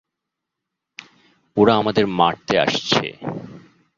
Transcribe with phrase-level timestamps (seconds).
[1.57, 3.05] ওরা আমাদের মারতে আসছে।